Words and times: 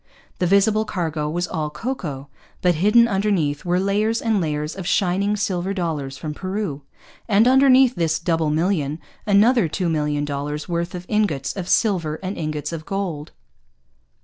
The 0.39 0.47
visible 0.47 0.83
cargo 0.83 1.29
was 1.29 1.47
all 1.47 1.69
cocoa. 1.69 2.27
But 2.63 2.73
hidden 2.73 3.07
underneath 3.07 3.63
were 3.65 3.79
layers 3.79 4.19
and 4.19 4.41
layers 4.41 4.75
of 4.75 4.87
shining 4.87 5.35
silver 5.37 5.75
dollars 5.75 6.17
from 6.17 6.33
Peru; 6.33 6.81
and, 7.27 7.47
underneath 7.47 7.93
this 7.93 8.17
double 8.17 8.49
million, 8.49 8.97
another 9.27 9.67
two 9.67 9.89
million 9.89 10.25
dollars' 10.25 10.67
worth 10.67 10.95
of 10.95 11.05
ingots 11.07 11.55
of 11.55 11.69
silver 11.69 12.15
and 12.23 12.35
ingots 12.35 12.73
of 12.73 12.83
gold. 12.83 13.31